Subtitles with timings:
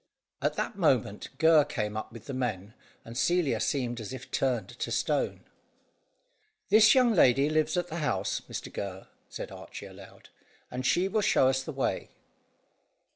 [0.41, 2.73] At that moment, Gurr came up with the men,
[3.05, 5.43] and Celia seemed as if turned to stone.
[6.69, 10.29] "This young lady lives at the house, Mr Gurr," said Archy aloud,
[10.71, 12.09] "and she will show us the way."